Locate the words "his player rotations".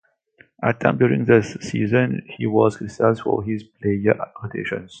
3.43-4.89